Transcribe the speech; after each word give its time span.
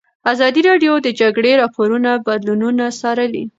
ازادي 0.31 0.61
راډیو 0.69 0.93
د 1.01 1.03
د 1.05 1.07
جګړې 1.21 1.51
راپورونه 1.61 2.11
بدلونونه 2.25 2.85
څارلي. 2.99 3.43